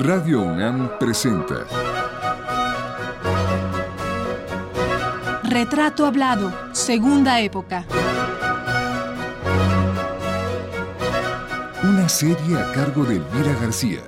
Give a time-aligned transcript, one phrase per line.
[0.00, 1.66] Radio UNAM presenta
[5.44, 7.84] Retrato Hablado, Segunda Época.
[11.84, 14.00] Una serie a cargo de Elvira García.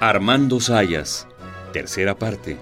[0.00, 1.28] Armando Sayas,
[1.72, 2.58] tercera parte.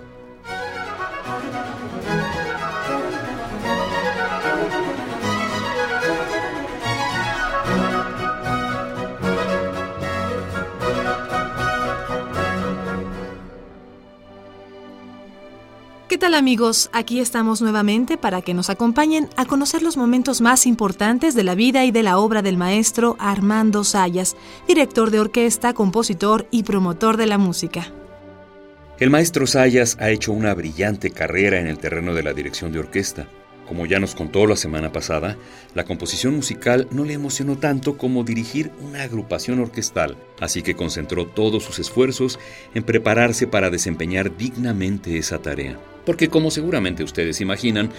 [16.36, 16.90] ¿Qué tal amigos?
[16.92, 21.54] Aquí estamos nuevamente para que nos acompañen a conocer los momentos más importantes de la
[21.54, 24.36] vida y de la obra del maestro Armando Sayas,
[24.68, 27.90] director de orquesta, compositor y promotor de la música.
[28.98, 32.80] El maestro Sayas ha hecho una brillante carrera en el terreno de la dirección de
[32.80, 33.28] orquesta.
[33.66, 35.38] Como ya nos contó la semana pasada,
[35.74, 41.26] la composición musical no le emocionó tanto como dirigir una agrupación orquestal, así que concentró
[41.26, 42.38] todos sus esfuerzos
[42.74, 45.78] en prepararse para desempeñar dignamente esa tarea.
[46.06, 47.90] Porque como seguramente ustedes imaginan,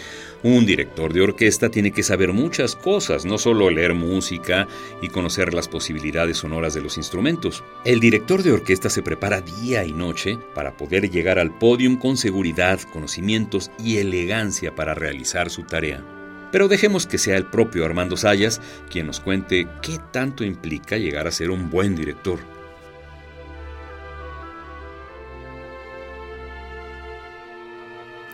[0.42, 4.68] un director de orquesta tiene que saber muchas cosas, no solo leer música
[5.02, 7.64] y conocer las posibilidades sonoras de los instrumentos.
[7.86, 12.18] El director de orquesta se prepara día y noche para poder llegar al podium con
[12.18, 16.04] seguridad, conocimientos y elegancia para realizar su tarea.
[16.52, 21.28] Pero dejemos que sea el propio Armando Sayas quien nos cuente qué tanto implica llegar
[21.28, 22.40] a ser un buen director.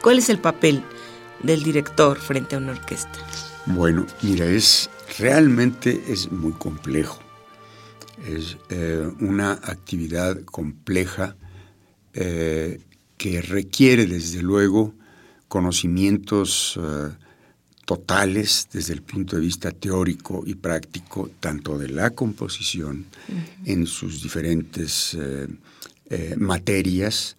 [0.03, 0.83] ¿Cuál es el papel
[1.43, 3.17] del director frente a una orquesta?
[3.65, 7.21] Bueno, mira, es realmente es muy complejo.
[8.27, 11.37] Es eh, una actividad compleja
[12.13, 12.81] eh,
[13.15, 14.93] que requiere desde luego
[15.47, 17.11] conocimientos eh,
[17.85, 23.05] totales desde el punto de vista teórico y práctico, tanto de la composición
[23.63, 25.17] en sus diferentes
[26.35, 27.37] materias,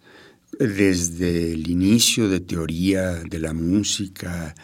[0.59, 4.55] desde el inicio de teoría de la música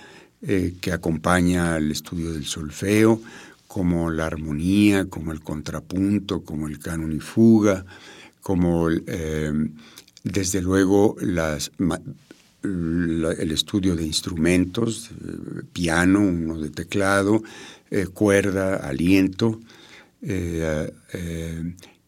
[0.41, 3.21] eh, que acompaña al estudio del solfeo,
[3.67, 7.85] como la armonía, como el contrapunto, como el canon y fuga,
[8.41, 9.53] como eh,
[10.23, 11.71] desde luego las,
[12.63, 17.43] el estudio de instrumentos, eh, piano, uno de teclado,
[18.13, 19.59] cuerda, aliento,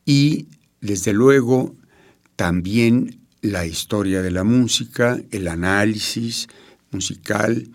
[0.05, 0.47] y
[0.79, 1.75] desde luego
[2.37, 6.47] también la historia de la música, el análisis
[6.91, 7.67] musical,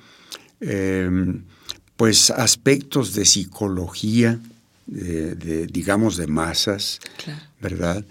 [0.60, 1.44] em,
[1.96, 4.40] pues aspectos de psicología,
[4.86, 6.98] de, digamos, de masas,
[7.60, 8.04] ¿verdad?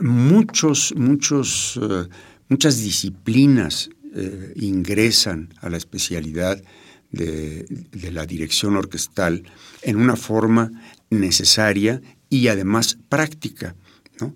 [0.00, 2.08] muchos, muchos, eh,
[2.48, 6.62] muchas disciplinas eh, ingresan a la especialidad
[7.10, 9.44] de, de, la dirección orquestal
[9.82, 10.70] en una forma
[11.10, 13.74] necesaria y además práctica,
[14.20, 14.34] ¿no?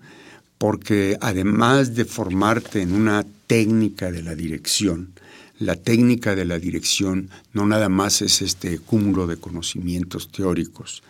[0.58, 5.12] Porque además de formarte en una técnica de la dirección,
[5.58, 11.02] la técnica de la dirección no nada más es este cúmulo de conocimientos teóricos,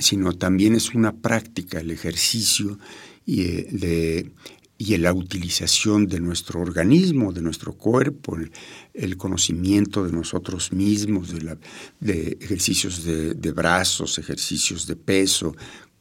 [0.00, 2.78] sino también es una práctica, el ejercicio
[3.24, 4.30] y, eh,
[4.78, 8.36] la utilización de nuestro organismo, de nuestro cuerpo,
[8.92, 11.32] el, conocimiento de nosotros mismos,
[12.00, 15.56] de, ejercicios de, brazos, ejercicios de peso,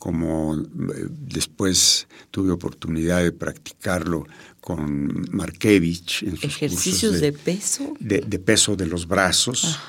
[0.05, 4.27] como eh, después tuve oportunidad de practicarlo
[4.61, 6.21] con Markevich.
[6.21, 7.95] En ¿Ejercicios de, peso?
[7.99, 9.79] De, peso de los brazos,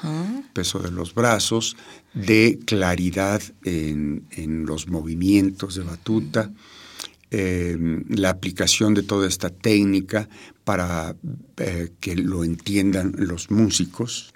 [0.54, 1.76] peso de los brazos,
[2.14, 4.24] de claridad en,
[4.64, 6.50] los movimientos de batuta,
[7.30, 10.30] em, la aplicación de toda esta técnica
[10.64, 11.14] para
[11.58, 14.32] eh, que lo entiendan los músicos,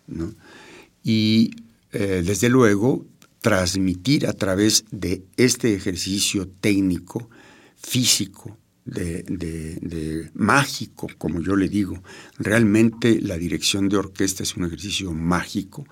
[1.02, 1.52] y
[1.92, 3.06] eh, desde luego
[3.40, 7.28] transmitir a través de este ejercicio técnico,
[7.76, 12.02] físico, de, mágico, como yo le digo.
[12.38, 15.86] Realmente la dirección de orquesta es un ejercicio mágico,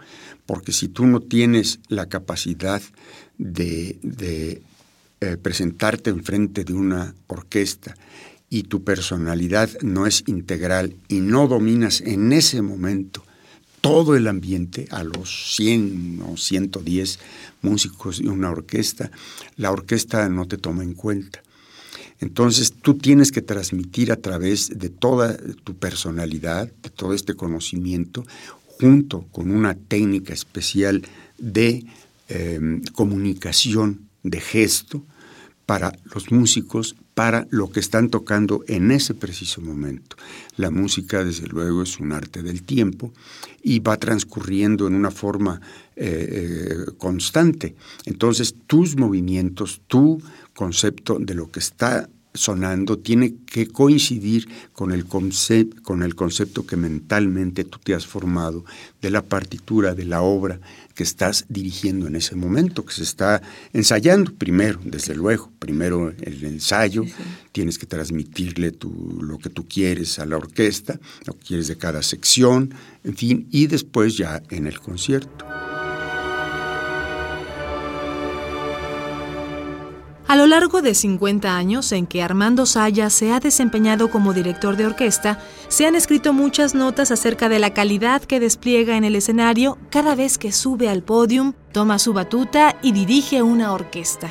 [0.46, 2.82] porque si tú no tienes la capacidad
[3.38, 3.98] de,
[5.20, 7.94] eh, presentarte enfrente de una orquesta
[8.50, 13.24] y tu personalidad no es integral y no dominas en ese momento
[13.80, 17.18] todo el ambiente, a los 100 o 110
[17.62, 19.10] músicos y una orquesta,
[19.56, 21.42] la orquesta no te toma en cuenta.
[22.20, 28.24] Entonces tú tienes que transmitir a través de toda tu personalidad, de todo este conocimiento,
[28.80, 31.02] junto con una técnica especial
[31.38, 31.84] de
[32.28, 35.04] em, comunicación, de gesto,
[35.66, 40.16] para los músicos para lo que están tocando en ese preciso momento.
[40.56, 43.12] La música, desde luego, es un arte del tiempo
[43.60, 45.60] y va transcurriendo en una forma
[45.96, 47.74] eh, eh, constante.
[48.04, 50.22] Entonces, tus movimientos, tu
[50.54, 56.76] concepto de lo que está sonando tiene que coincidir con el, con el concepto que
[56.76, 58.64] mentalmente tú te has formado
[59.02, 60.60] de la partitura, de la obra
[60.98, 63.40] que estás dirigiendo en ese momento, que se está
[63.72, 67.04] ensayando primero, desde luego, primero el ensayo,
[67.52, 68.72] tienes que transmitirle
[69.20, 72.74] lo que tú quieres a la orquesta, lo que quieres de cada sección,
[73.04, 75.46] en fin, y después ya en el concierto.
[80.28, 84.76] A lo largo de 50 años en que Armando Sayas se ha desempeñado como director
[84.76, 85.38] de orquesta,
[85.68, 90.14] se han escrito muchas notas acerca de la calidad que despliega en el escenario cada
[90.14, 94.30] vez que sube al podium, toma su batuta y dirige una orquesta.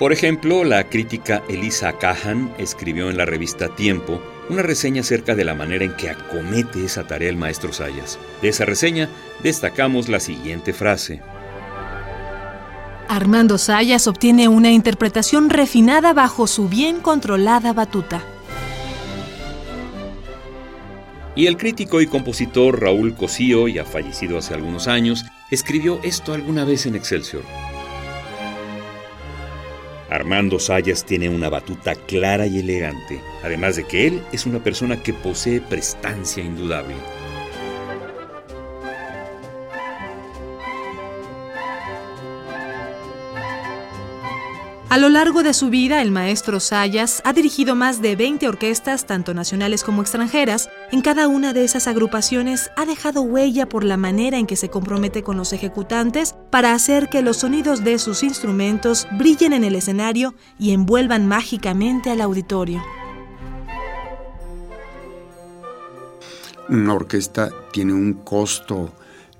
[0.00, 4.20] Por ejemplo, la crítica Elisa Cahan escribió en la revista Tiempo
[4.50, 8.18] una reseña acerca de la manera en que acomete esa tarea el maestro Sayas.
[8.42, 9.08] De esa reseña
[9.44, 11.22] destacamos la siguiente frase.
[13.08, 18.22] Armando Sayas obtiene una interpretación refinada bajo su bien controlada batuta.
[21.34, 26.64] Y el crítico y compositor Raúl Cosío, ya fallecido hace algunos años, escribió esto alguna
[26.64, 27.42] vez en Excelsior.
[30.10, 35.02] Armando Sayas tiene una batuta clara y elegante, además de que él es una persona
[35.02, 36.94] que posee prestancia indudable.
[44.88, 49.04] A lo largo de su vida, el maestro Sayas ha dirigido más de 20 orquestas,
[49.04, 50.70] tanto nacionales como extranjeras.
[50.92, 54.70] En cada una de esas agrupaciones ha dejado huella por la manera en que se
[54.70, 59.74] compromete con los ejecutantes para hacer que los sonidos de sus instrumentos brillen en el
[59.74, 62.80] escenario y envuelvan mágicamente al auditorio.
[66.68, 68.92] Una orquesta tiene un costo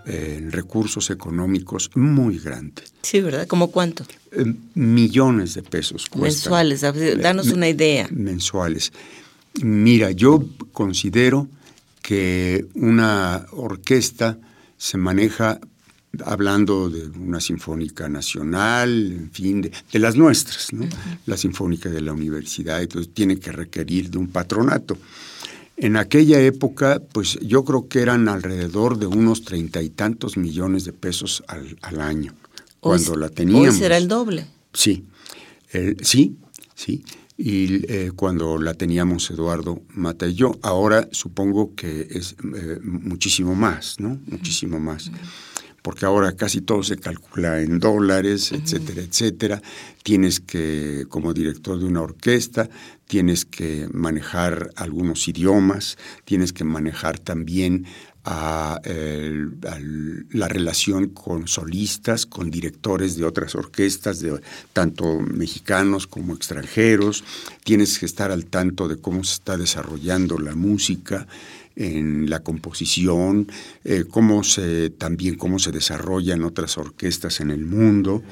[0.07, 2.83] en recursos económicos muy grande.
[3.03, 3.47] Sí, ¿verdad?
[3.47, 4.05] ¿Cómo cuánto?
[4.31, 6.07] Eh, millones de pesos.
[6.15, 8.09] Mensuales, danos una idea.
[8.11, 8.93] Mensuales.
[9.63, 11.49] Mira, yo considero
[12.03, 14.39] que una orquesta
[14.77, 15.59] se maneja
[16.25, 20.87] hablando de una sinfónica nacional, en fin, de, las nuestras, ¿no?
[21.27, 24.97] La sinfónica de la universidad, entonces tiene que requerir de un patronato.
[25.77, 30.85] En aquella época, pues yo creo que eran alrededor de unos treinta y tantos millones
[30.85, 32.35] de pesos al, año,
[32.81, 33.75] cuando la teníamos.
[33.75, 34.47] Hoy será el doble.
[34.73, 35.05] Sí,
[36.01, 36.37] sí,
[36.75, 37.05] sí.
[37.39, 43.55] Y eh, cuando la teníamos Eduardo Mata y yo, ahora supongo que es eh, muchísimo
[43.55, 44.19] más, ¿no?
[44.27, 45.11] Muchísimo más
[45.87, 49.63] porque ahora casi todo se calcula en dólares, etcétera, etcétera.
[50.03, 52.69] Tienes que, como director de una orquesta,
[53.07, 57.87] tienes que manejar algunos idiomas, tienes que manejar también
[58.25, 58.81] a,
[60.31, 64.41] la relación con solistas, con directores de otras orquestas, de,
[64.73, 67.23] tanto mexicanos como extranjeros,
[67.63, 71.29] tienes que estar al tanto de cómo se está desarrollando la música,
[71.77, 73.49] en la composición,
[73.85, 78.23] eh, cómo se, también cómo se desarrollan otras orquestas en el mundo.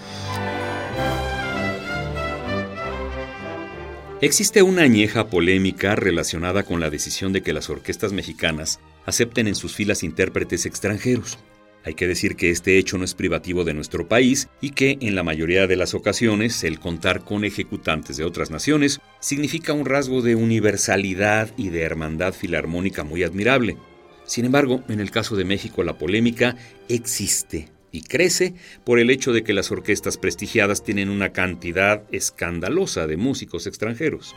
[4.21, 9.55] Existe una añeja polémica relacionada con la decisión de que las orquestas mexicanas acepten en
[9.55, 11.39] sus filas intérpretes extranjeros.
[11.85, 15.15] Hay que decir que este hecho no es privativo de nuestro país y que en
[15.15, 20.23] la mayoría de las ocasiones el contar con ejecutantes de otras naciones significa un rasgo
[20.23, 23.77] de universalidad y de hermandad filarmónica muy admirable.
[24.25, 26.57] Sin embargo, en el caso de México la polémica
[26.89, 33.07] existe y crece por el hecho de que las orquestas prestigiadas tienen una cantidad escandalosa
[33.07, 34.35] de músicos extranjeros.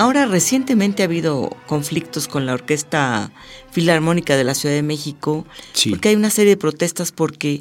[0.00, 3.30] Ahora recientemente ha habido conflictos con la Orquesta
[3.70, 5.46] Filarmónica de la Ciudad de México,
[5.90, 7.60] porque hay una serie de protestas porque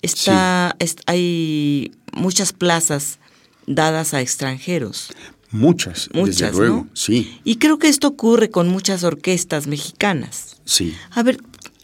[0.00, 0.76] está,
[1.06, 3.18] hay muchas plazas
[3.66, 5.12] dadas a extranjeros.
[5.50, 7.40] Muchas, muchas, desde luego, sí.
[7.42, 10.58] Y creo que esto ocurre con muchas orquestas mexicanas.
[10.64, 10.94] Sí.
[11.10, 11.38] A ver,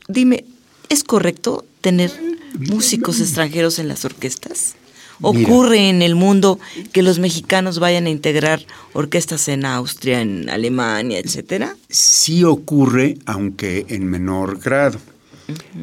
[0.06, 0.44] dime,
[0.88, 2.12] ¿es correcto tener
[2.61, 4.76] músicos extranjeros en las orquestas?
[5.21, 6.59] Ocurre en el mundo
[6.93, 11.77] que los mexicanos vayan a integrar orquestas en Austria, en Alemania, etcétera?
[11.89, 14.99] Sí ocurre, aunque en menor grado.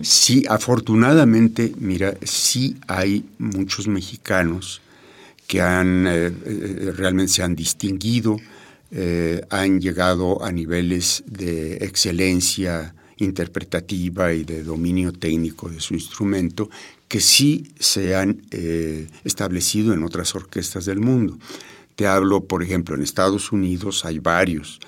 [0.01, 4.81] Sí, afortunadamente, mira, sí hay muchos mexicanos
[5.47, 8.37] que han eh, eh, realmente se han distinguido,
[8.91, 16.69] eh, han llegado a niveles de excelencia interpretativa y de dominio técnico de su instrumento
[17.07, 21.37] que sí se han eh, establecido en otras orquestas del mundo.
[21.95, 24.79] Te hablo, por ejemplo, en Estados Unidos hay varios,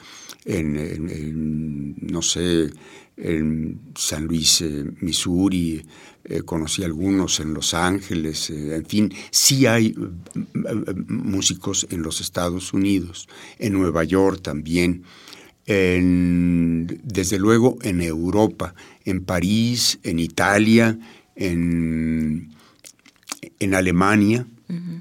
[0.45, 2.69] en, no sé,
[3.17, 5.85] en San Luis, eh, Missouri,
[6.23, 9.95] eh, conocí algunos en Los Ángeles, en fin, sí hay
[11.07, 15.03] músicos en los Estados Unidos, en Nueva York también,
[15.65, 18.73] desde luego en Europa,
[19.05, 20.97] en París, en Italia,
[21.39, 22.49] en,
[23.59, 24.45] en Alemania.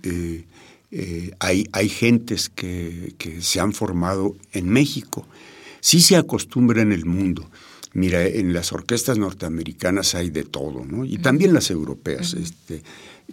[0.02, 0.44] Eh,
[0.90, 5.26] eh, hay, hay, gentes que, se han formado en México.
[5.80, 7.50] Sí se acostumbra en el mundo.
[7.94, 11.04] Mira, en las orquestas norteamericanas hay de todo, ¿no?
[11.04, 12.34] Y también las europeas.
[12.34, 12.82] este,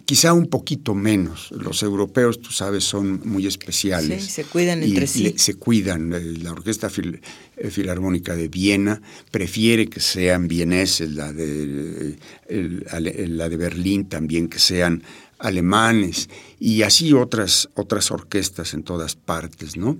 [0.04, 1.50] quizá un poquito menos.
[1.52, 4.24] Los europeos, tú sabes, son muy especiales.
[4.24, 5.34] Sí, se cuidan entre sí.
[5.36, 6.42] se cuidan.
[6.42, 12.16] La Orquesta eh, Filarmónica de Viena prefiere que sean vieneses, la de,
[12.48, 15.02] la de Berlín también que sean
[15.38, 19.98] alemanes, y así otras, otras orquestas en todas partes, ¿no?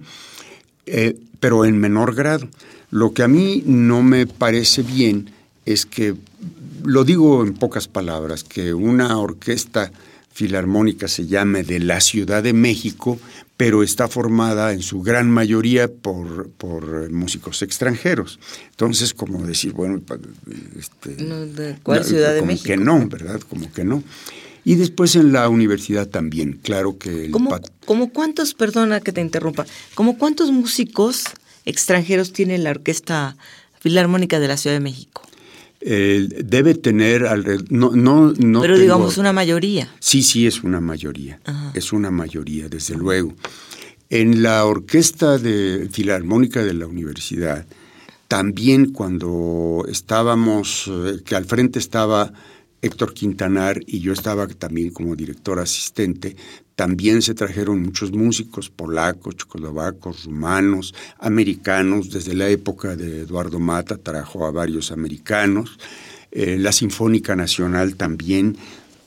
[0.87, 2.49] Eh, pero en menor grado.
[2.97, 5.29] Lo que a mí no me parece bien
[5.67, 6.15] es que
[6.83, 9.93] lo digo en pocas palabras, que una orquesta
[10.33, 13.19] filarmónica se llame de la Ciudad de México,
[13.59, 18.41] pero está formada en su gran mayoría por, por músicos extranjeros.
[18.71, 20.01] Entonces, como decir, bueno,
[20.79, 22.65] este, ¿de ¿cuál Ciudad de México?
[22.65, 23.41] Como que no, ¿verdad?
[23.43, 24.03] Como que no.
[24.65, 27.31] Y después en la universidad también, claro que...
[27.31, 31.25] ¿Cómo, cuántos, perdona que te interrumpa, como cuántos músicos
[31.67, 33.37] extranjeros tiene la Orquesta
[33.81, 35.23] Filarmónica de la Ciudad de México?
[35.81, 39.89] Eh, debe tener alrededor, no, no, no Pero digamos una mayoría.
[40.01, 41.39] Sí, sí, es una mayoría.
[41.75, 43.35] Es una mayoría, desde luego.
[44.09, 47.67] En la orquesta de filarmónica de la universidad,
[48.29, 52.33] también cuando estábamos, eh, que al frente estaba
[52.83, 56.37] Héctor Quintanar y yo estaba también como director asistente,
[56.77, 62.11] también se trajeron muchos músicos polacos, checoslovacos, rumanos, americanos.
[62.11, 65.79] Desde la época de Eduardo Mata trajo a varios americanos.
[66.31, 68.59] Eh, la Sinfónica Nacional también,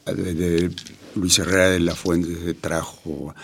[0.07, 0.71] eh, de,
[1.15, 3.35] Luis Herrera de la Fuente trajo,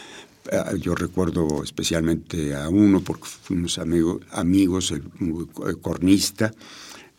[0.52, 6.52] eh, yo recuerdo especialmente a uno porque fuimos amigos, el cornista.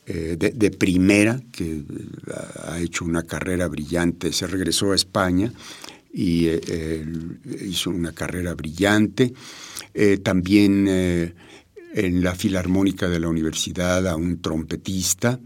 [0.07, 1.83] de, primera, que
[2.69, 5.53] ha hecho una carrera brillante, se regresó a España
[6.16, 7.04] y eh,
[7.61, 9.35] hizo una carrera brillante.
[9.92, 11.35] Eh, también eh,
[11.92, 15.38] en la Filarmónica de la Universidad a un trompetista,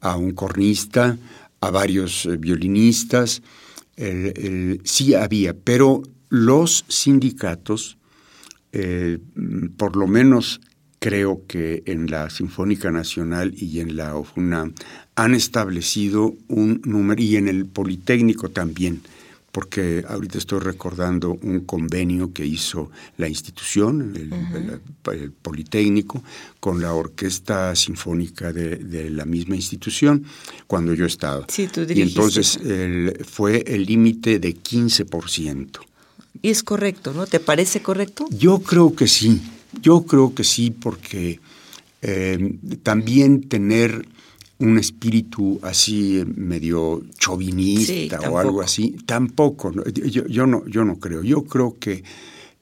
[0.00, 1.18] a un cornista,
[1.60, 3.42] a varios violinistas.
[4.84, 7.96] sí había, pero los sindicatos,
[9.76, 10.60] por lo menos
[10.98, 14.74] creo que en la Sinfónica Nacional y en la OFUNAM
[15.14, 19.02] han establecido un número, y en el Politécnico también,
[19.54, 26.24] porque ahorita estoy recordando un convenio que hizo la institución, el, Politécnico,
[26.58, 30.24] con la Orquesta Sinfónica de, la misma institución,
[30.66, 31.46] cuando yo estaba.
[31.48, 32.58] Sí, tú y entonces
[33.24, 35.78] fue el límite de 15%.
[36.42, 37.28] Y es correcto, ¿no?
[37.28, 38.26] ¿Te parece correcto?
[38.36, 39.40] Yo creo que sí,
[39.80, 41.38] yo creo que sí, porque
[42.02, 44.04] eh, también tener
[44.64, 49.72] un espíritu así eh, medio chauvinista o algo así, tampoco.
[49.92, 51.22] Yo, yo, no, yo no creo.
[51.22, 52.02] Yo creo que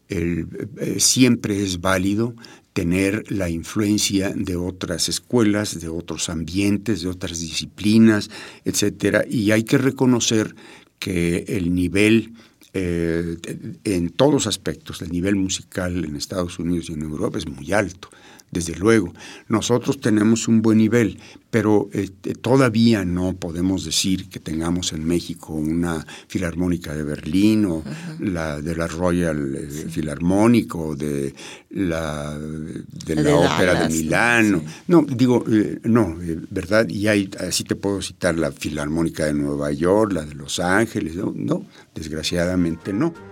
[0.08, 2.34] el, eh, siempre es válido
[2.72, 8.30] tener la influencia de otras escuelas, de otros ambientes, de otras disciplinas,
[8.64, 10.54] etcétera, y hay que reconocer
[10.98, 12.32] que el nivel
[12.72, 13.36] eh,
[13.84, 18.08] en todos aspectos, el nivel musical en Estados Unidos y en Europa es muy alto
[18.52, 19.12] desde luego.
[19.48, 21.18] Nosotros tenemos un buen nivel,
[21.50, 27.82] pero este, todavía no podemos decir que tengamos en México una filarmónica de Berlín o
[28.20, 31.34] la de la Royal eh, Philharmonic o de
[31.70, 34.62] la, de la, Ópera de Milán.
[34.86, 36.88] No, digo, eh, no, eh, ¿verdad?
[36.88, 41.16] Y hay, así te puedo citar la Filarmónica de Nueva York, la de Los Ángeles,
[41.16, 43.31] no desgraciadamente no.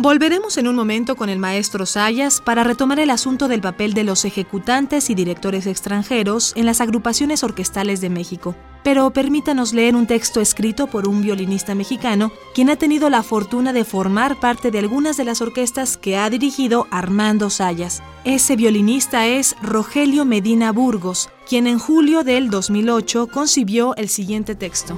[0.00, 4.04] Volveremos en un momento con el maestro Sayas para retomar el asunto del papel de
[4.04, 8.54] los ejecutantes y directores extranjeros en las agrupaciones orquestales de México.
[8.84, 13.72] Pero permítanos leer un texto escrito por un violinista mexicano, quien ha tenido la fortuna
[13.72, 18.00] de formar parte de algunas de las orquestas que ha dirigido Armando Sayas.
[18.22, 24.96] Ese violinista es Rogelio Medina Burgos, quien en julio del 2008 concibió el siguiente texto.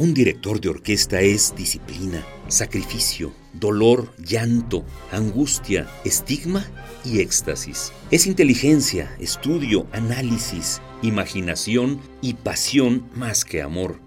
[0.00, 6.66] Un director de orquesta es disciplina, sacrificio, dolor, llanto, angustia, estigma
[7.04, 7.92] y éxtasis.
[8.10, 14.00] Es inteligencia, estudio, análisis, imaginación y pasión más que amor.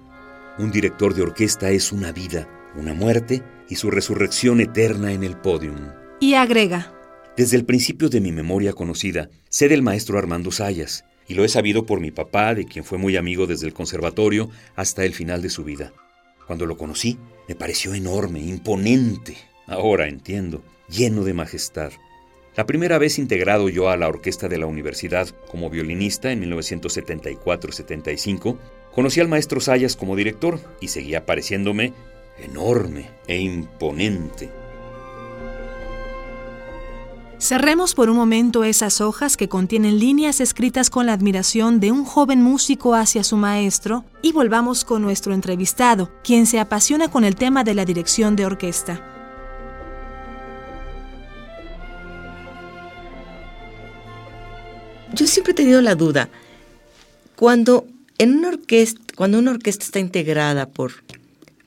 [0.57, 5.37] Un director de orquesta es una vida, una muerte y su resurrección eterna en el
[5.37, 5.91] podium.
[6.19, 6.91] Y agrega.
[7.37, 11.49] Desde el principio de mi memoria conocida, sé del maestro Armando Sayas, y lo he
[11.49, 15.41] sabido por mi papá, de quien fue muy amigo desde el conservatorio hasta el final
[15.41, 15.93] de su vida.
[16.47, 19.37] Cuando lo conocí, me pareció enorme, imponente,
[19.67, 21.93] ahora entiendo, lleno de majestad.
[22.55, 28.57] La primera vez integrado yo a la orquesta de la universidad como violinista en 1974-75,
[28.93, 31.93] conocí al maestro Sayas como director y seguía pareciéndome
[32.39, 34.62] enorme e imponente.
[37.43, 42.05] Cerremos por un momento esas hojas que contienen líneas escritas con la admiración de un
[42.05, 47.35] joven músico hacia su maestro y volvamos con nuestro entrevistado, quien se apasiona con el
[47.35, 49.03] tema de la dirección de orquesta.
[55.13, 56.29] Yo siempre he tenido la duda,
[57.35, 57.85] cuando
[58.19, 60.93] en una orquesta, cuando una orquesta está integrada por,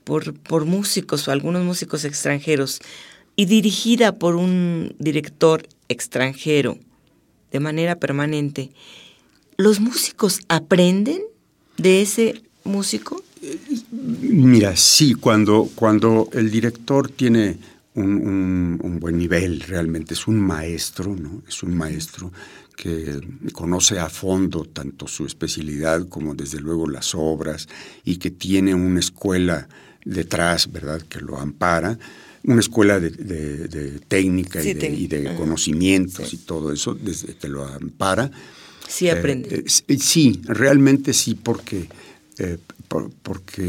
[0.04, 2.80] por, por músicos o algunos músicos extranjeros,
[3.36, 6.78] y dirigida por un director extranjero
[7.52, 8.70] de manera permanente,
[9.56, 11.22] ¿los músicos aprenden
[11.76, 13.22] de ese músico?
[13.90, 17.58] Mira, sí, cuando, cuando el director tiene
[17.94, 21.42] un, buen nivel, realmente es un maestro, ¿no?
[21.46, 22.32] Es un maestro
[22.76, 23.20] que
[23.52, 27.68] conoce a fondo tanto su especialidad como desde luego las obras
[28.04, 29.68] y que tiene una escuela
[30.04, 31.98] detrás, ¿verdad?, que lo ampara
[32.46, 34.74] una escuela de, técnica y
[35.06, 38.30] de, conocimientos y todo eso, desde que lo ampara.
[38.88, 39.56] Sí, aprende.
[39.56, 41.88] Eh, eh, sí, realmente sí, porque,
[42.38, 42.58] eh,
[43.22, 43.64] porque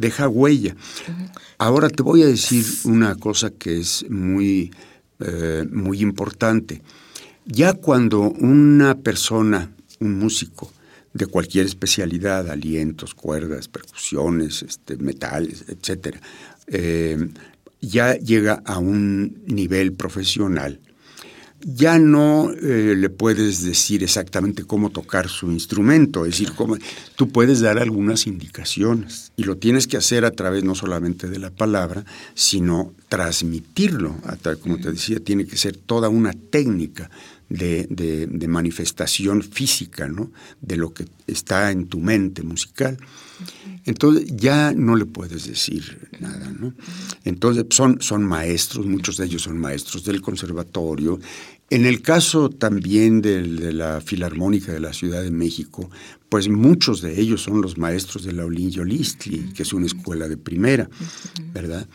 [0.00, 0.74] deja, huella.
[1.58, 4.72] Ahora te voy a decir una cosa que es muy,
[5.70, 6.82] muy importante.
[7.46, 10.72] Ya cuando una persona, un músico,
[11.14, 16.20] de cualquier especialidad, alientos, cuerdas, percusiones, este, metales, etcétera,
[16.70, 17.28] eh,
[17.80, 20.80] ya llega a un nivel profesional,
[21.60, 26.76] ya no eh, le puedes decir exactamente cómo tocar su instrumento, es decir, cómo,
[27.16, 31.38] tú puedes dar algunas indicaciones y lo tienes que hacer a través no solamente de
[31.38, 34.16] la palabra, sino transmitirlo,
[34.60, 37.08] como te decía, tiene que ser toda una técnica
[37.48, 40.32] de, manifestación física, ¿no?
[40.60, 42.98] de lo que está en tu mente musical.
[43.84, 46.52] Entonces ya no le puedes decir nada.
[46.58, 46.74] ¿no?
[47.24, 51.20] Entonces son, son maestros, muchos de ellos son maestros del conservatorio.
[51.70, 55.90] En el caso también de, de la Filarmónica de la Ciudad de México,
[56.28, 60.28] pues muchos de ellos son los maestros de la Olin Yolistli, que es una escuela
[60.28, 60.88] de primera,
[61.52, 61.88] ¿verdad?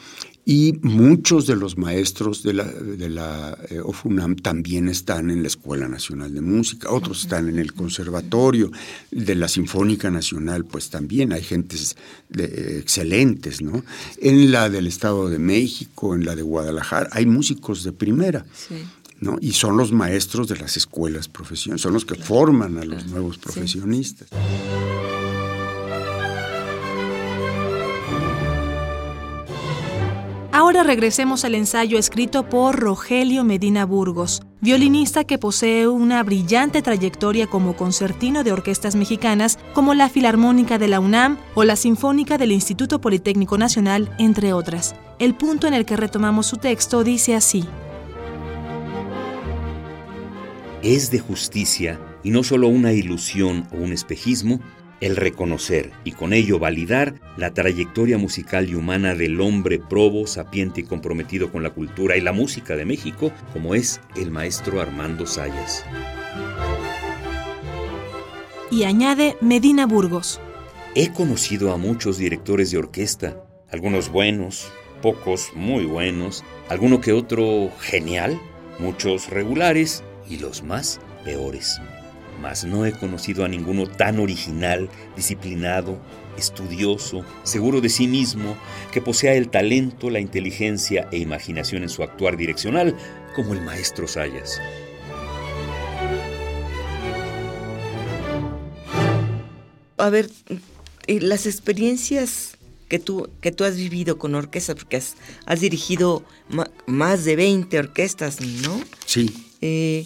[0.46, 5.48] Y muchos de los maestros de la, de la eh, OFUNAM también están en la
[5.48, 8.70] Escuela Nacional de Música, otros están en el Conservatorio
[9.10, 11.96] de la Sinfónica Nacional, pues también hay gentes
[12.28, 13.86] de, excelentes, ¿no?
[14.18, 18.46] En la del Estado de México, en la de Guadalajara, hay músicos de primera.
[19.24, 19.38] ¿No?
[19.42, 23.38] Y son los maestros de las escuelas profesionales, son los que forman a los nuevos
[23.38, 24.30] profesionistas.
[30.52, 37.48] Ahora regresemos al ensayo escrito por Rogelio Medina Burgos, violinista que posee una brillante trayectoria
[37.48, 42.52] como concertino de orquestas mexicanas como la Filarmónica de la UNAM o la Sinfónica del
[42.52, 44.96] Instituto Politécnico Nacional, entre otras.
[45.18, 47.66] El punto en el que retomamos su texto dice así.
[50.84, 54.60] Es de justicia, y no solo una ilusión o un espejismo,
[55.00, 60.82] el reconocer y con ello validar la trayectoria musical y humana del hombre probo, sapiente
[60.82, 65.26] y comprometido con la cultura y la música de México, como es el maestro Armando
[65.26, 65.86] Sayas.
[68.70, 70.42] Y añade Medina Burgos.
[70.96, 73.42] He conocido a muchos directores de orquesta,
[73.72, 74.70] algunos buenos,
[75.02, 78.38] pocos muy buenos, alguno que otro genial,
[78.80, 81.80] muchos regulares y los más peores
[82.42, 85.98] mas no he conocido a ninguno tan original, disciplinado,
[86.38, 88.58] estudioso, seguro de sí mismo,
[88.92, 92.98] que posea el talento, la inteligencia e imaginación en su actuar direccional
[93.36, 94.60] como el maestro Sayas.
[99.98, 100.30] A ver,
[101.08, 102.58] las experiencias
[102.90, 106.26] que tú, que tú has vivido con orquestas, porque has, dirigido
[106.88, 108.82] más de 20 orquestas, ¿no?
[109.06, 109.34] Sí.
[109.62, 110.06] Eh,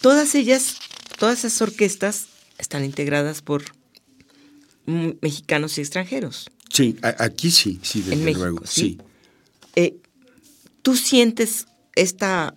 [0.00, 0.78] todas ellas
[1.18, 2.26] todas esas orquestas
[2.58, 3.64] están integradas por
[4.86, 6.50] mexicanos y extranjeros.
[6.70, 8.98] Sí, aquí sí, sí, desde luego, sí.
[9.74, 9.96] Eh,
[10.82, 12.54] ¿Tú sientes esta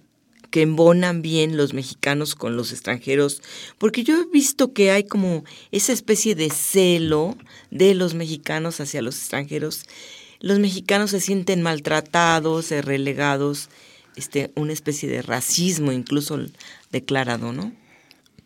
[0.51, 3.41] que embonan bien los mexicanos con los extranjeros,
[3.77, 7.37] porque yo he visto que hay como esa especie de celo
[7.69, 9.83] de los mexicanos hacia los extranjeros.
[10.39, 13.69] Los mexicanos se sienten maltratados, relegados,
[14.15, 16.39] este, una especie de racismo incluso
[16.91, 17.73] declarado, ¿no?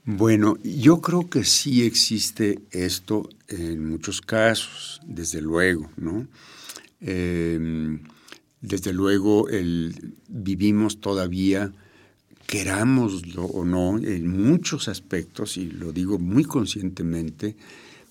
[0.06, 6.28] Bueno, yo creo que sí existe esto en muchos casos, desde luego, ¿no?
[7.00, 8.02] Em,
[8.60, 9.48] desde luego,
[10.28, 11.72] vivimos todavía,
[12.48, 17.56] querámoslo o no, en muchos aspectos, y lo digo muy conscientemente,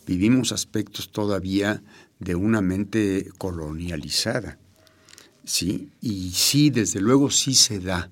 [0.07, 1.83] vivimos aspectos todavía
[2.18, 4.59] de una mente colonializada,
[5.45, 5.90] ¿sí?
[6.01, 8.11] Y sí, desde luego sí se da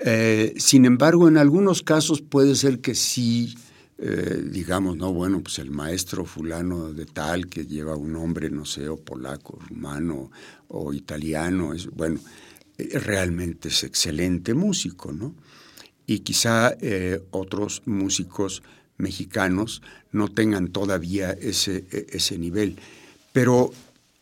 [0.00, 3.54] eh, sin embargo, en algunos casos puede ser que sí,
[3.98, 8.64] eh, digamos, no, bueno, pues el maestro fulano de tal que lleva un nombre, no
[8.64, 10.30] sé, o polaco, rumano
[10.68, 12.20] o italiano, es, bueno,
[12.78, 15.34] eh, realmente es excelente músico, ¿no?
[16.06, 16.74] Y quizá
[17.32, 18.62] otros músicos
[18.96, 22.78] mexicanos no tengan todavía ese, e, ese nivel.
[23.34, 23.72] Pero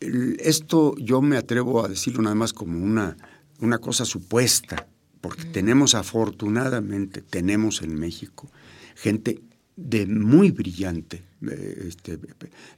[0.01, 3.17] esto yo me atrevo a decirlo nada más como una,
[3.61, 4.89] una cosa supuesta,
[5.27, 8.49] porque tenemos afortunadamente, tenemos en México
[8.95, 9.43] gente
[9.75, 12.21] de muy brillante, eh, este,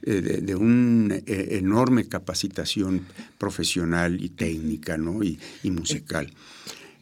[0.02, 3.06] eh, de, una eh, enorme capacitación
[3.36, 5.22] profesional y técnica ¿no?
[5.22, 6.32] y, musical.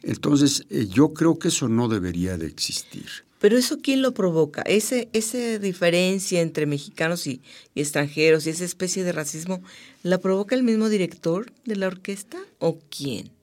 [0.03, 3.07] Entonces, yo creo que eso no debería de existir.
[3.39, 4.63] Pero eso quién lo provoca?
[4.63, 7.41] Ese, esa diferencia entre mexicanos y,
[7.73, 9.61] extranjeros y esa especie de racismo,
[10.03, 13.36] ¿la provoca el mismo director de la orquesta o quién?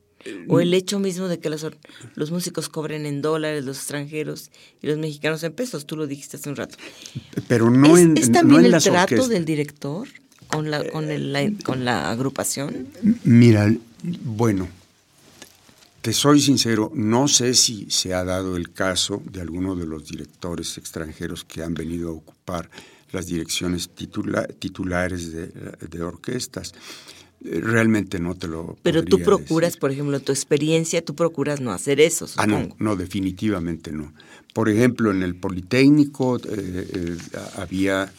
[0.49, 1.67] O el hecho mismo de que los,
[2.15, 4.51] los músicos cobren en dólares, los extranjeros
[4.83, 6.77] y los mexicanos en pesos, tú lo dijiste hace un rato.
[7.49, 10.09] Pero no en ¿Es también el trato del director
[10.49, 12.89] con la, con, el, con la agrupación?
[13.25, 14.69] Mira, bueno,
[16.01, 20.09] te soy sincero, no sé si se ha dado el caso de alguno de los
[20.09, 22.71] directores extranjeros que han venido a ocupar
[23.13, 23.91] las direcciones
[24.59, 26.75] titulares de, de orquestas
[27.45, 28.77] realmente no te lo.
[28.83, 32.27] Pero tú procuras, por ejemplo, tu experiencia, tú procuras no hacer eso.
[32.37, 34.15] Ah, no, no, definitivamente no.
[34.55, 37.17] Por ejemplo, en el Politécnico eh, eh,
[37.57, 38.11] había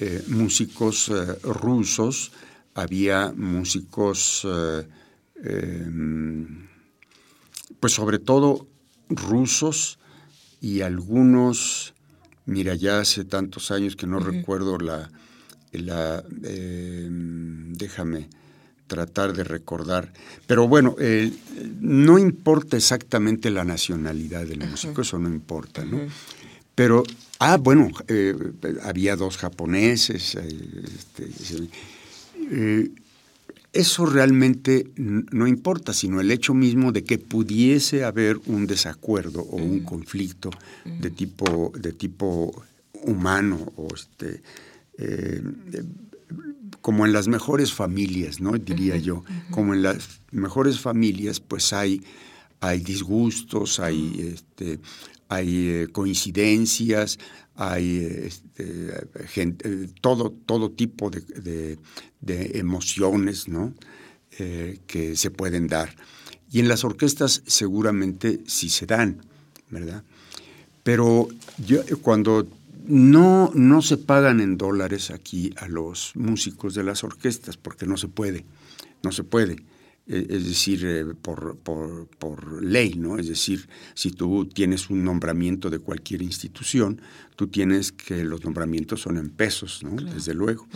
[0.00, 1.10] eh, músicos
[1.42, 2.32] rusos,
[2.74, 4.46] había músicos,
[5.44, 6.66] em,
[7.78, 8.66] pues sobre todo
[9.08, 9.98] rusos
[10.60, 11.94] y algunos,
[12.46, 15.10] mira, ya hace tantos años que no recuerdo la,
[15.72, 18.28] la em, déjame
[18.92, 20.12] tratar de recordar.
[20.46, 21.32] Pero bueno, eh,
[21.80, 25.98] no importa exactamente la nacionalidad del músico, eso no importa, ¿no?
[26.74, 27.04] Pero,
[27.38, 28.34] ah, bueno, eh,
[28.82, 30.34] había dos japoneses.
[30.34, 30.48] Eh,
[30.94, 31.70] este,
[33.72, 39.56] eso realmente no importa, sino el hecho mismo de que pudiese haber un desacuerdo o
[39.56, 40.50] un conflicto
[40.84, 42.62] de tipo, de tipo
[43.04, 44.42] humano o este,
[46.82, 48.52] como en las mejores familias, ¿no?
[48.58, 52.02] Diría yo, como en las mejores familias, pues hay,
[52.60, 54.80] hay disgustos, hay, este,
[55.28, 57.18] hay eh, coincidencias,
[57.54, 61.78] hay este, gente, todo, todo tipo de,
[62.58, 63.72] emociones, ¿no?
[64.38, 65.94] Eh, que se pueden dar.
[66.50, 69.24] Y en las orquestas seguramente sí se dan,
[69.70, 70.02] ¿verdad?
[70.82, 71.28] Pero
[71.64, 72.48] yo cuando
[72.86, 77.96] no, no se pagan en dólares aquí a los músicos de las orquestas porque no
[77.96, 78.44] se puede,
[79.02, 79.56] no se puede.
[80.04, 83.18] E, es decir, eh, por, por, por, ley, ¿no?
[83.18, 87.00] Es decir, si tú tienes un nombramiento de cualquier institución,
[87.36, 89.94] tú tienes que los nombramientos son en pesos, ¿no?
[89.94, 90.66] Desde luego.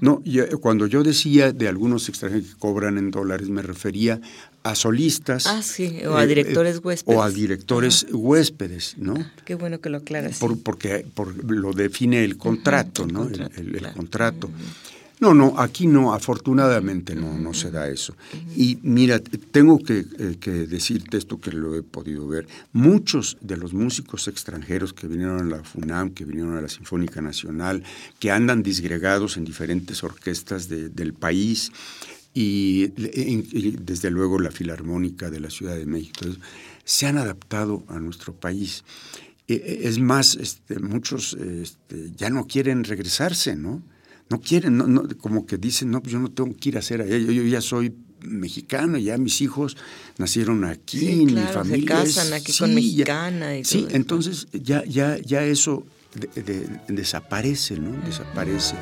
[0.00, 4.20] No, eh, cuando yo decía de algunos extranjeros que cobran en dólares, me refería
[4.64, 5.46] a solistas.
[5.46, 7.16] Ah, sí, o a eh, directores huéspedes.
[7.16, 9.14] O a directores huéspedes, ¿no?
[9.18, 10.38] Ah, qué bueno que lo aclaras.
[10.38, 13.28] Por, porque por, lo define el contrato, ¿no?
[13.28, 14.50] el, contrato.
[15.20, 18.16] No, no, aquí no, afortunadamente no, no se da eso.
[18.56, 22.46] Y mira, tengo que, eh, que, decirte esto que lo he podido ver.
[22.72, 27.20] Muchos de los músicos extranjeros que vinieron a la FUNAM, que vinieron a la Sinfónica
[27.20, 27.84] Nacional,
[28.18, 31.70] que andan disgregados en diferentes orquestas del país,
[32.34, 36.26] y, desde luego la Filarmónica de la Ciudad de México,
[36.84, 38.84] se han adaptado a nuestro país.
[39.46, 43.82] E, e, es más, este, muchos este, ya no quieren regresarse, ¿no?
[44.30, 47.02] no quieren, no, como que dicen, no, pues yo no tengo que ir a hacer
[47.02, 49.76] allá, yo, ya soy mexicano, ya mis hijos
[50.18, 52.04] nacieron aquí, mi familia.
[52.06, 55.86] Se casan aquí con mexicana y Sí, entonces ya, ya, ya eso
[56.88, 57.90] desaparece, ¿no?
[58.06, 58.76] Desaparece.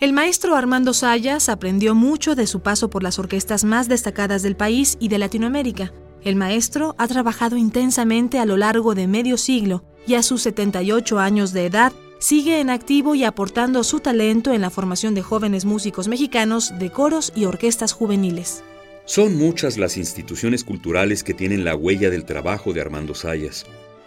[0.00, 4.54] El maestro Armando Sayas aprendió mucho de su paso por las orquestas más destacadas del
[4.54, 5.92] país y de Latinoamérica.
[6.22, 11.18] El maestro ha trabajado intensamente a lo largo de medio siglo y a sus 78
[11.18, 15.64] años de edad sigue en activo y aportando su talento en la formación de jóvenes
[15.64, 18.62] músicos mexicanos de coros y orquestas juveniles.
[19.04, 23.66] Son muchas las instituciones culturales que tienen la huella del trabajo de Armando Sayas.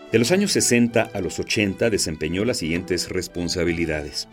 [0.09, 4.29] De los años 60 a los 80 desempeñó las siguientes responsabilidades.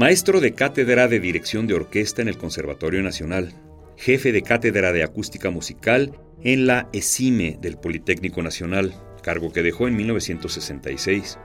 [0.00, 3.52] Maestro de cátedra de dirección de orquesta en el Conservatorio Nacional,
[3.98, 9.88] jefe de cátedra de acústica musical en la ESIME del Politécnico Nacional, cargo que dejó
[9.88, 11.38] en 1966.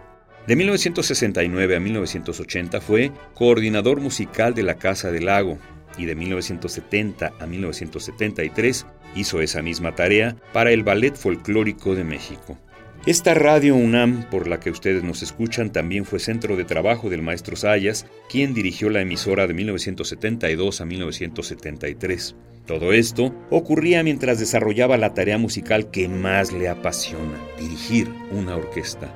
[0.47, 5.57] De 1969 a 1980 fue coordinador musical de la Casa del Lago
[5.97, 8.85] y de 1970 a 1973
[9.17, 12.57] hizo esa misma tarea para el Ballet Folclórico de México.
[13.05, 17.21] Esta radio UNAM, por la que ustedes nos escuchan, también fue centro de trabajo del
[17.21, 22.35] maestro Sayas, quien dirigió la emisora de 1972 a 1973.
[22.65, 29.13] Todo esto ocurría mientras desarrollaba la tarea musical que más le apasiona, dirigir una orquesta.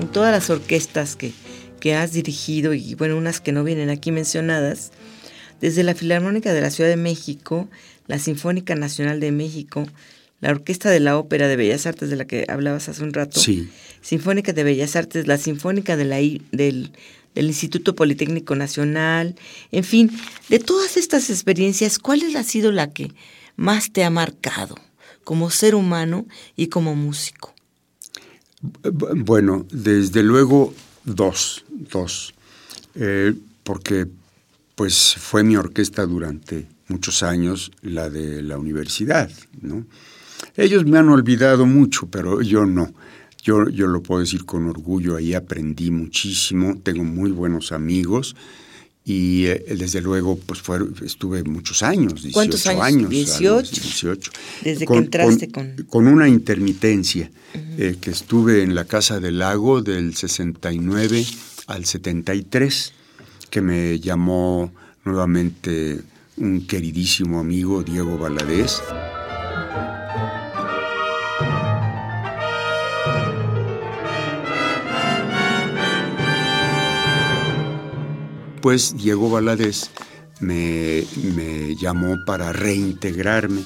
[0.00, 1.32] en todas las orquestas que,
[1.78, 4.90] que has dirigido y bueno, unas que no vienen aquí mencionadas,
[5.60, 7.68] desde la Filarmónica de la Ciudad de México,
[8.06, 9.86] la Sinfónica Nacional de México,
[10.40, 13.40] la Orquesta de la Ópera de Bellas Artes de la que hablabas hace un rato,
[13.40, 13.70] sí.
[14.02, 16.92] Sinfónica de Bellas Artes, la Sinfónica de la, del,
[17.34, 19.36] del Instituto Politécnico Nacional,
[19.72, 20.10] en fin,
[20.48, 23.12] de todas estas experiencias, ¿cuál ha sido la que
[23.56, 24.76] más te ha marcado
[25.24, 27.54] como ser humano y como músico?
[28.82, 32.34] Bueno, desde luego dos, dos,
[32.94, 34.06] eh, porque
[34.74, 39.86] pues fue mi orquesta durante muchos años, la de la universidad, ¿no?
[40.56, 42.92] Ellos me han olvidado mucho, pero yo no.
[43.42, 48.34] Yo, yo lo puedo decir con orgullo, ahí aprendí muchísimo, tengo muy buenos amigos
[49.04, 53.10] y eh, desde luego pues fue, estuve muchos años, 18 ¿Cuántos años.
[53.10, 54.30] 18.
[54.62, 55.76] Desde que entraste con...
[55.88, 57.30] Con una intermitencia,
[57.76, 61.26] eh, que estuve en la Casa del Lago del 69
[61.66, 62.92] al 73,
[63.50, 64.72] que me llamó
[65.04, 66.00] nuevamente
[66.36, 68.80] un queridísimo amigo, Diego Valadez.
[78.64, 79.90] Después Diego Valadez
[80.40, 81.04] me,
[81.78, 83.62] llamó para reintegrarme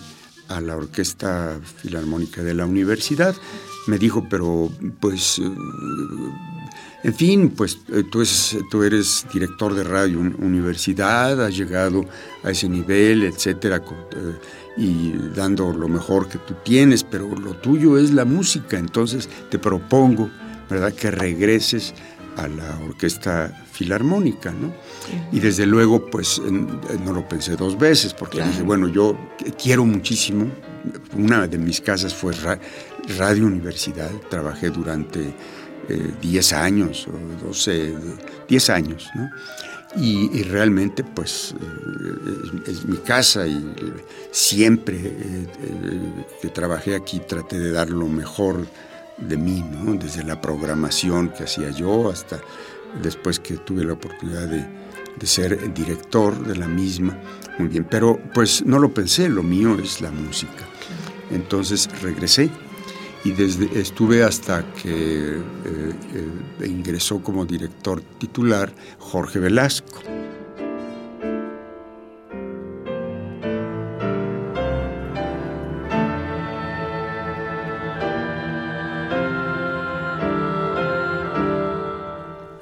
[0.48, 3.36] a la Orquesta Filarmónica de la Universidad.
[3.86, 5.40] Me dijo, pero pues,
[7.04, 8.24] en fin, pues eh, tú,
[8.70, 12.04] tú eres director de radio universidad, has llegado
[12.42, 14.34] a ese nivel, etcétera, eh,
[14.76, 19.58] y dando lo mejor que tú tienes, pero lo tuyo es la música, entonces te
[19.58, 20.28] propongo,
[20.68, 21.94] ¿verdad?, que regreses
[22.36, 24.72] a la Orquesta Filarmónica, ¿no?
[25.32, 29.16] Y desde luego, pues no lo pensé dos veces, porque dije, bueno, yo
[29.60, 30.48] quiero muchísimo.
[31.16, 32.32] Una de mis casas fue
[33.18, 35.34] Radio Universidad, trabajé durante
[35.88, 37.94] 10 eh, años o 12,
[38.48, 39.30] 10 años, ¿no?
[39.96, 43.74] Y, realmente, pues, eh, es, mi casa y
[44.30, 45.46] siempre eh,
[46.42, 48.66] que trabajé aquí traté de dar lo mejor
[49.16, 49.94] de mí, ¿no?
[49.94, 52.38] Desde la programación que hacía yo hasta
[53.02, 54.66] después que tuve la oportunidad de,
[55.26, 57.18] ser director de la misma.
[57.58, 60.64] Muy bien, pero pues no lo pensé, lo mío es la música.
[61.30, 62.50] Entonces regresé
[63.24, 65.40] y desde, estuve hasta que eh,
[66.60, 70.17] eh, ingresó como director titular Jorge Velasco.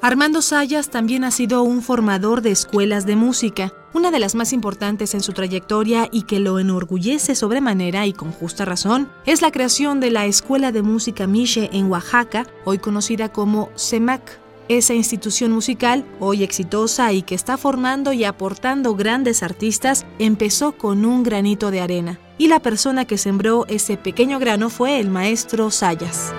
[0.07, 4.53] Armando Sayas también ha sido un formador de escuelas de música, una de las más
[4.53, 9.51] importantes en su trayectoria y que lo enorgullece sobremanera y con justa razón, es la
[9.51, 14.39] creación de la Escuela de Música Miche en Oaxaca, hoy conocida como CEMAC.
[14.69, 21.03] Esa institución musical, hoy exitosa y que está formando y aportando grandes artistas, empezó con
[21.03, 22.17] un granito de arena.
[22.37, 26.31] Y la persona que sembró ese pequeño grano fue el maestro Sayas.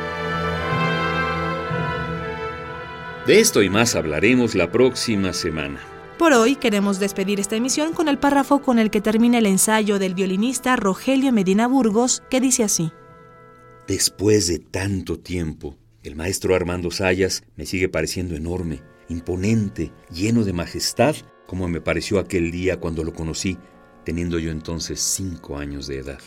[3.28, 5.80] De esto y más hablaremos la próxima semana.
[6.18, 9.98] Por hoy queremos despedir esta emisión con el párrafo con el que termina el ensayo
[9.98, 12.90] del violinista Rogelio Medina Burgos, que dice así.
[13.86, 20.54] Después de tanto tiempo, el maestro Armando Sayas me sigue pareciendo enorme, imponente, lleno de
[20.54, 21.14] majestad,
[21.46, 23.58] como me pareció aquel día cuando lo conocí,
[24.06, 26.20] teniendo yo entonces cinco años de edad.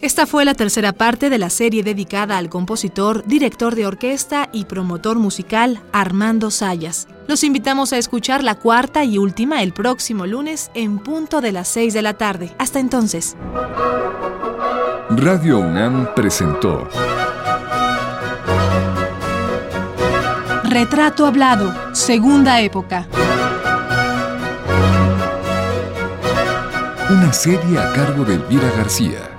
[0.00, 4.66] Esta fue la tercera parte de la serie dedicada al compositor, director de orquesta y
[4.66, 7.08] promotor musical Armando Sayas.
[7.26, 11.66] Los invitamos a escuchar la cuarta y última el próximo lunes en punto de las
[11.68, 12.54] 6 de la tarde.
[12.58, 13.36] Hasta entonces.
[15.10, 16.88] Radio UNAM presentó
[20.62, 23.08] Retrato Hablado, Segunda Época.
[27.10, 29.37] Una serie a cargo de Elvira García.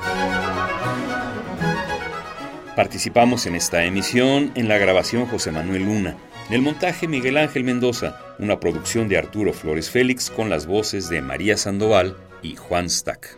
[2.80, 6.16] Participamos en esta emisión en la grabación José Manuel Luna,
[6.48, 11.10] en el montaje Miguel Ángel Mendoza, una producción de Arturo Flores Félix con las voces
[11.10, 13.38] de María Sandoval y Juan Stack.